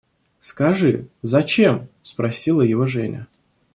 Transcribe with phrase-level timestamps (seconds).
[0.39, 3.27] –Скажи, зачем?– спросила его Женя.